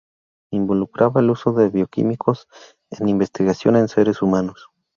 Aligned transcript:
Involucraba 0.51 1.21
el 1.21 1.29
uso 1.29 1.53
de 1.53 1.69
bioquímicos 1.69 2.47
en 2.89 3.07
investigación 3.07 3.75
en 3.75 3.87
seres 3.87 4.23
humanos. 4.23 4.69